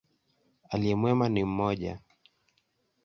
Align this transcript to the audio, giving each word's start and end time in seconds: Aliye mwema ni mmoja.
Aliye 0.69 0.95
mwema 0.95 1.29
ni 1.29 1.43
mmoja. 1.43 1.99